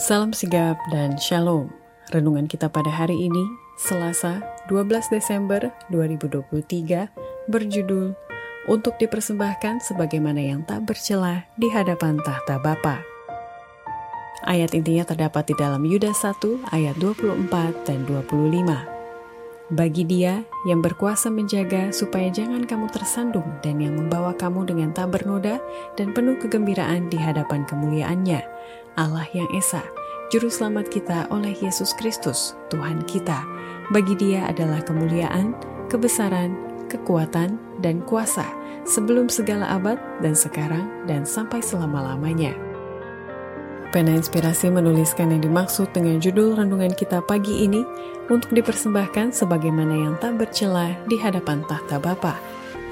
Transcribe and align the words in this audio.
Salam 0.00 0.32
sigap 0.32 0.80
dan 0.88 1.20
shalom. 1.20 1.68
Renungan 2.08 2.48
kita 2.48 2.72
pada 2.72 2.88
hari 2.88 3.28
ini, 3.28 3.44
Selasa 3.76 4.40
12 4.72 5.12
Desember 5.12 5.68
2023, 5.92 7.12
berjudul 7.52 8.16
Untuk 8.64 8.96
dipersembahkan 8.96 9.84
sebagaimana 9.84 10.40
yang 10.40 10.64
tak 10.64 10.88
bercelah 10.88 11.44
di 11.60 11.68
hadapan 11.68 12.16
tahta 12.24 12.56
Bapa. 12.64 13.04
Ayat 14.48 14.72
intinya 14.72 15.04
terdapat 15.04 15.52
di 15.52 15.54
dalam 15.60 15.84
Yudas 15.84 16.24
1 16.24 16.72
ayat 16.72 16.96
24 16.96 17.84
dan 17.84 18.00
25 18.08 18.99
bagi 19.70 20.02
Dia 20.02 20.42
yang 20.66 20.82
berkuasa 20.82 21.30
menjaga 21.30 21.94
supaya 21.94 22.26
jangan 22.28 22.66
kamu 22.66 22.90
tersandung 22.90 23.46
dan 23.62 23.78
yang 23.78 23.94
membawa 23.94 24.34
kamu 24.34 24.66
dengan 24.66 24.90
tak 24.90 25.14
bernoda 25.14 25.62
dan 25.94 26.10
penuh 26.10 26.34
kegembiraan 26.42 27.06
di 27.06 27.16
hadapan 27.16 27.62
kemuliaannya, 27.70 28.42
Allah 28.98 29.26
yang 29.30 29.46
Esa, 29.54 29.82
Juru 30.34 30.50
Selamat 30.50 30.90
kita 30.90 31.30
oleh 31.30 31.54
Yesus 31.54 31.94
Kristus, 31.94 32.58
Tuhan 32.70 33.06
kita. 33.06 33.46
Bagi 33.94 34.14
Dia 34.18 34.50
adalah 34.50 34.82
kemuliaan, 34.82 35.54
kebesaran, 35.86 36.54
kekuatan, 36.90 37.58
dan 37.78 38.02
kuasa 38.06 38.46
sebelum 38.86 39.30
segala 39.30 39.78
abad 39.78 39.98
dan 40.18 40.34
sekarang 40.34 40.86
dan 41.06 41.22
sampai 41.22 41.62
selama-lamanya. 41.62 42.69
Pena 43.90 44.14
Inspirasi 44.14 44.70
menuliskan 44.70 45.34
yang 45.34 45.42
dimaksud 45.42 45.90
dengan 45.90 46.22
judul 46.22 46.54
renungan 46.54 46.94
kita 46.94 47.18
pagi 47.26 47.66
ini 47.66 47.82
untuk 48.30 48.54
dipersembahkan 48.54 49.34
sebagaimana 49.34 49.90
yang 49.98 50.14
tak 50.22 50.38
bercela 50.38 50.94
di 51.10 51.18
hadapan 51.18 51.66
tahta 51.66 51.98
Bapa 51.98 52.38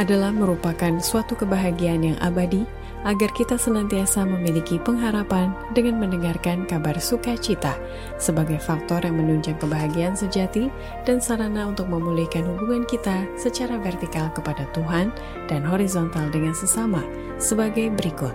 adalah 0.00 0.32
merupakan 0.32 0.96
suatu 0.96 1.36
kebahagiaan 1.36 2.00
yang 2.00 2.18
abadi 2.24 2.64
agar 3.04 3.28
kita 3.36 3.60
senantiasa 3.60 4.24
memiliki 4.24 4.80
pengharapan 4.80 5.52
dengan 5.76 6.00
mendengarkan 6.00 6.64
kabar 6.64 6.96
sukacita 6.96 7.76
sebagai 8.16 8.56
faktor 8.56 9.04
yang 9.04 9.20
menunjang 9.20 9.60
kebahagiaan 9.60 10.16
sejati 10.16 10.72
dan 11.04 11.20
sarana 11.20 11.68
untuk 11.68 11.92
memulihkan 11.92 12.48
hubungan 12.56 12.88
kita 12.88 13.28
secara 13.36 13.76
vertikal 13.84 14.32
kepada 14.32 14.64
Tuhan 14.72 15.12
dan 15.44 15.60
horizontal 15.60 16.32
dengan 16.32 16.56
sesama 16.56 17.04
sebagai 17.36 17.92
berikut. 17.92 18.32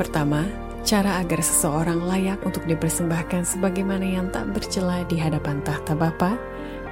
Pertama, 0.00 0.65
Cara 0.86 1.18
agar 1.18 1.42
seseorang 1.42 1.98
layak 2.06 2.46
untuk 2.46 2.62
dipersembahkan 2.70 3.42
sebagaimana 3.42 4.06
yang 4.06 4.30
tak 4.30 4.54
bercela 4.54 5.02
di 5.10 5.18
hadapan 5.18 5.58
tahta 5.66 5.98
Bapa, 5.98 6.38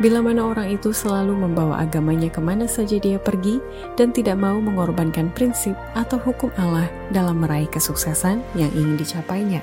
bila 0.02 0.18
mana 0.18 0.50
orang 0.50 0.74
itu 0.74 0.90
selalu 0.90 1.30
membawa 1.30 1.78
agamanya 1.78 2.26
ke 2.26 2.42
mana 2.42 2.66
saja 2.66 2.98
dia 2.98 3.22
pergi 3.22 3.62
dan 3.94 4.10
tidak 4.10 4.34
mau 4.34 4.58
mengorbankan 4.58 5.30
prinsip 5.30 5.78
atau 5.94 6.18
hukum 6.18 6.50
Allah 6.58 6.90
dalam 7.14 7.38
meraih 7.38 7.70
kesuksesan 7.70 8.42
yang 8.58 8.74
ingin 8.74 8.98
dicapainya. 8.98 9.62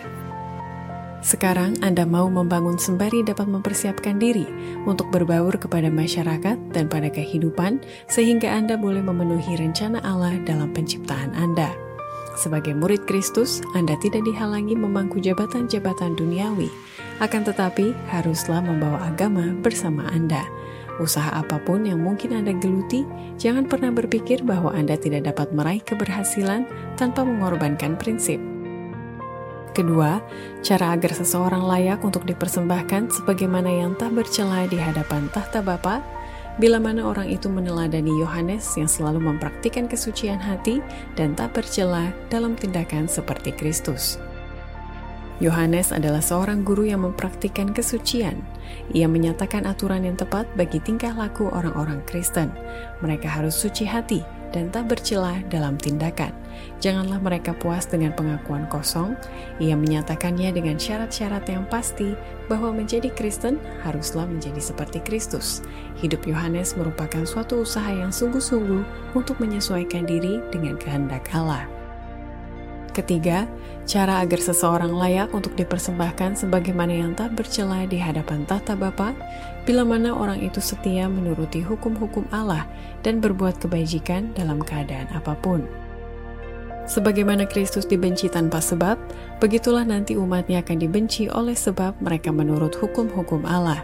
Sekarang 1.19 1.75
Anda 1.83 2.07
mau 2.07 2.31
membangun 2.31 2.79
sembari 2.79 3.27
dapat 3.27 3.51
mempersiapkan 3.51 4.15
diri 4.15 4.47
untuk 4.87 5.11
berbaur 5.11 5.59
kepada 5.59 5.91
masyarakat 5.91 6.71
dan 6.71 6.87
pada 6.87 7.11
kehidupan 7.11 7.83
sehingga 8.07 8.47
Anda 8.47 8.79
boleh 8.79 9.03
memenuhi 9.03 9.59
rencana 9.59 9.99
Allah 10.07 10.39
dalam 10.47 10.71
penciptaan 10.71 11.35
Anda. 11.35 11.90
Sebagai 12.35 12.71
murid 12.71 13.03
Kristus, 13.03 13.59
Anda 13.75 13.99
tidak 13.99 14.23
dihalangi 14.23 14.75
memangku 14.79 15.19
jabatan-jabatan 15.19 16.15
duniawi, 16.15 16.71
akan 17.19 17.41
tetapi 17.43 17.91
haruslah 18.07 18.63
membawa 18.63 19.11
agama 19.11 19.51
bersama 19.59 20.07
Anda. 20.07 20.47
Usaha 20.99 21.33
apa 21.33 21.59
pun 21.59 21.83
yang 21.83 21.99
mungkin 21.99 22.31
Anda 22.31 22.55
geluti, 22.55 23.03
jangan 23.35 23.67
pernah 23.67 23.91
berpikir 23.91 24.47
bahwa 24.47 24.71
Anda 24.71 24.95
tidak 24.95 25.27
dapat 25.27 25.51
meraih 25.51 25.83
keberhasilan 25.83 26.67
tanpa 26.95 27.27
mengorbankan 27.27 27.99
prinsip. 27.99 28.39
Kedua, 29.71 30.19
cara 30.59 30.91
agar 30.91 31.15
seseorang 31.15 31.63
layak 31.63 32.03
untuk 32.03 32.27
dipersembahkan 32.27 33.07
sebagaimana 33.07 33.71
yang 33.71 33.95
tak 33.95 34.11
bercela 34.11 34.67
di 34.67 34.75
hadapan 34.75 35.31
tahta 35.31 35.63
Bapa 35.63 36.03
bila 36.59 36.81
mana 36.81 37.07
orang 37.07 37.31
itu 37.31 37.47
meneladani 37.47 38.11
Yohanes 38.19 38.75
yang 38.75 38.89
selalu 38.89 39.23
mempraktikkan 39.23 39.87
kesucian 39.87 40.41
hati 40.41 40.83
dan 41.15 41.31
tak 41.37 41.55
bercela 41.55 42.11
dalam 42.27 42.59
tindakan 42.59 43.07
seperti 43.07 43.55
Kristus. 43.55 44.19
Yohanes 45.41 45.89
adalah 45.89 46.21
seorang 46.21 46.61
guru 46.61 46.85
yang 46.85 47.01
mempraktikkan 47.01 47.73
kesucian. 47.73 48.45
Ia 48.93 49.09
menyatakan 49.09 49.65
aturan 49.65 50.05
yang 50.05 50.13
tepat 50.13 50.45
bagi 50.53 50.77
tingkah 50.77 51.17
laku 51.17 51.49
orang-orang 51.49 51.97
Kristen. 52.05 52.53
Mereka 53.01 53.25
harus 53.25 53.57
suci 53.57 53.89
hati 53.89 54.21
dan 54.53 54.69
tak 54.69 54.93
bercelah 54.93 55.41
dalam 55.49 55.81
tindakan. 55.81 56.40
Janganlah 56.81 57.21
mereka 57.21 57.53
puas 57.53 57.85
dengan 57.85 58.13
pengakuan 58.17 58.65
kosong. 58.67 59.13
Ia 59.61 59.77
menyatakannya 59.77 60.49
dengan 60.51 60.81
syarat-syarat 60.81 61.45
yang 61.47 61.69
pasti 61.69 62.17
bahwa 62.49 62.73
menjadi 62.73 63.13
Kristen 63.13 63.61
haruslah 63.85 64.25
menjadi 64.25 64.59
seperti 64.59 64.99
Kristus. 65.05 65.61
Hidup 66.01 66.25
Yohanes 66.25 66.73
merupakan 66.73 67.21
suatu 67.23 67.61
usaha 67.61 67.89
yang 67.89 68.09
sungguh-sungguh 68.09 69.13
untuk 69.13 69.37
menyesuaikan 69.37 70.09
diri 70.09 70.41
dengan 70.49 70.75
kehendak 70.75 71.29
Allah. 71.31 71.69
Ketiga, 72.91 73.47
cara 73.87 74.19
agar 74.19 74.43
seseorang 74.43 74.91
layak 74.91 75.31
untuk 75.31 75.55
dipersembahkan 75.55 76.43
sebagaimana 76.43 76.91
yang 76.91 77.15
tak 77.15 77.31
bercela 77.39 77.87
di 77.87 77.95
hadapan 77.95 78.43
tata 78.43 78.75
Bapa, 78.75 79.15
bila 79.63 79.87
mana 79.87 80.11
orang 80.11 80.43
itu 80.43 80.59
setia 80.59 81.07
menuruti 81.07 81.63
hukum-hukum 81.63 82.27
Allah 82.35 82.67
dan 82.99 83.23
berbuat 83.23 83.63
kebajikan 83.63 84.35
dalam 84.35 84.59
keadaan 84.59 85.07
apa 85.15 85.39
pun. 85.39 85.63
Sebagaimana 86.91 87.47
Kristus 87.47 87.87
dibenci 87.87 88.27
tanpa 88.27 88.59
sebab, 88.59 88.99
begitulah 89.39 89.87
nanti 89.87 90.19
umatnya 90.19 90.59
akan 90.59 90.75
dibenci 90.75 91.31
oleh 91.31 91.55
sebab 91.55 91.95
mereka 92.03 92.35
menurut 92.35 92.75
hukum-hukum 92.75 93.47
Allah. 93.47 93.79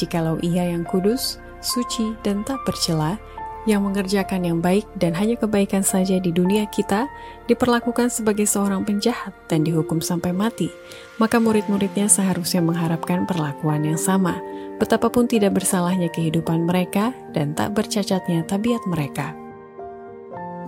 Jikalau 0.00 0.40
ia 0.40 0.64
yang 0.72 0.88
kudus, 0.88 1.36
suci, 1.60 2.16
dan 2.24 2.48
tak 2.48 2.56
bercela, 2.64 3.20
yang 3.68 3.84
mengerjakan 3.84 4.48
yang 4.48 4.58
baik 4.64 4.88
dan 4.96 5.12
hanya 5.12 5.36
kebaikan 5.36 5.84
saja 5.84 6.16
di 6.16 6.32
dunia 6.32 6.64
kita 6.72 7.04
diperlakukan 7.52 8.08
sebagai 8.08 8.48
seorang 8.48 8.80
penjahat 8.80 9.36
dan 9.44 9.60
dihukum 9.60 10.00
sampai 10.00 10.32
mati, 10.32 10.72
maka 11.20 11.36
murid-muridnya 11.36 12.08
seharusnya 12.08 12.64
mengharapkan 12.64 13.28
perlakuan 13.28 13.84
yang 13.84 14.00
sama, 14.00 14.40
betapapun 14.80 15.28
tidak 15.28 15.60
bersalahnya 15.60 16.08
kehidupan 16.08 16.64
mereka 16.64 17.12
dan 17.36 17.52
tak 17.52 17.76
bercacatnya 17.76 18.40
tabiat 18.48 18.80
mereka. 18.88 19.36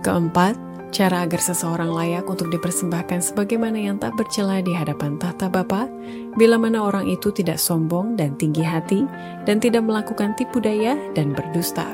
Keempat, 0.05 0.57
cara 0.91 1.23
agar 1.23 1.39
seseorang 1.39 1.89
layak 1.89 2.27
untuk 2.27 2.51
dipersembahkan 2.51 3.23
sebagaimana 3.23 3.79
yang 3.79 3.97
tak 3.97 4.13
bercela 4.19 4.59
di 4.59 4.75
hadapan 4.75 5.15
tahta 5.15 5.47
Bapa, 5.47 5.87
bila 6.35 6.59
mana 6.59 6.83
orang 6.83 7.07
itu 7.07 7.31
tidak 7.31 7.57
sombong 7.57 8.19
dan 8.19 8.35
tinggi 8.35 8.61
hati 8.61 9.07
dan 9.47 9.57
tidak 9.57 9.87
melakukan 9.87 10.35
tipu 10.35 10.59
daya 10.59 10.99
dan 11.15 11.31
berdusta. 11.31 11.87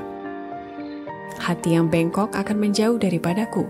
Hati 1.38 1.78
yang 1.78 1.88
bengkok 1.88 2.34
akan 2.34 2.57
menjauh 2.57 2.97
daripadaku. 2.97 3.63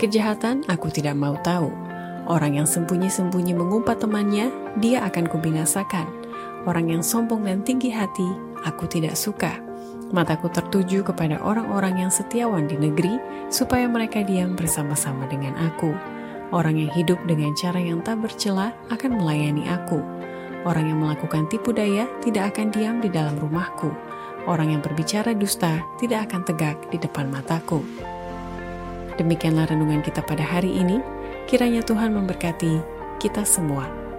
Kejahatan 0.00 0.64
aku 0.72 0.88
tidak 0.88 1.12
mau 1.12 1.36
tahu. 1.44 1.68
Orang 2.24 2.56
yang 2.56 2.64
sembunyi-sembunyi 2.64 3.52
mengumpat 3.52 4.00
temannya, 4.00 4.48
dia 4.80 5.04
akan 5.04 5.28
kubinasakan. 5.28 6.08
Orang 6.64 6.88
yang 6.88 7.04
sombong 7.04 7.44
dan 7.44 7.60
tinggi 7.60 7.92
hati, 7.92 8.26
aku 8.64 8.88
tidak 8.88 9.16
suka. 9.16 9.69
Mataku 10.10 10.50
tertuju 10.50 11.06
kepada 11.06 11.38
orang-orang 11.38 12.06
yang 12.06 12.10
setiawan 12.10 12.66
di 12.66 12.74
negeri, 12.74 13.18
supaya 13.46 13.86
mereka 13.86 14.26
diam 14.26 14.58
bersama-sama 14.58 15.26
dengan 15.30 15.54
aku. 15.58 15.94
Orang 16.50 16.82
yang 16.82 16.90
hidup 16.90 17.18
dengan 17.30 17.54
cara 17.54 17.78
yang 17.78 18.02
tak 18.02 18.18
bercela 18.18 18.74
akan 18.90 19.22
melayani 19.22 19.70
aku. 19.70 20.02
Orang 20.66 20.90
yang 20.90 20.98
melakukan 20.98 21.46
tipu 21.46 21.70
daya 21.70 22.10
tidak 22.26 22.54
akan 22.54 22.74
diam 22.74 22.98
di 22.98 23.06
dalam 23.06 23.38
rumahku 23.38 24.10
orang 24.48 24.76
yang 24.76 24.82
berbicara 24.82 25.36
dusta 25.36 25.82
tidak 26.00 26.30
akan 26.30 26.46
tegak 26.46 26.76
di 26.88 26.96
depan 26.96 27.28
mataku. 27.28 27.84
Demikianlah 29.18 29.68
renungan 29.68 30.00
kita 30.00 30.24
pada 30.24 30.40
hari 30.40 30.72
ini. 30.72 31.02
Kiranya 31.44 31.82
Tuhan 31.84 32.14
memberkati 32.14 32.80
kita 33.20 33.44
semua. 33.44 34.09